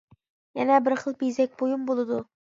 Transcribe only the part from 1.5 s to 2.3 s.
بۇيۇم بولىدۇ.